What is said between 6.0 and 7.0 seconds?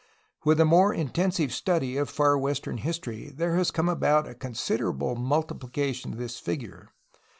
of this figure.